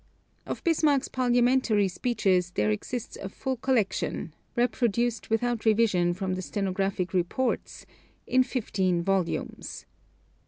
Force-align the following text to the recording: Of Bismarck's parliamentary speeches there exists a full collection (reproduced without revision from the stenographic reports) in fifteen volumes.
Of 0.47 0.63
Bismarck's 0.63 1.09
parliamentary 1.09 1.87
speeches 1.87 2.49
there 2.53 2.71
exists 2.71 3.17
a 3.21 3.29
full 3.29 3.57
collection 3.57 4.33
(reproduced 4.55 5.29
without 5.29 5.63
revision 5.63 6.15
from 6.15 6.33
the 6.33 6.41
stenographic 6.41 7.13
reports) 7.13 7.85
in 8.25 8.41
fifteen 8.41 9.03
volumes. 9.03 9.85